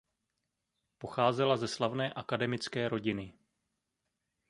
[0.97, 3.33] Pocházela ze slavné akademické rodiny.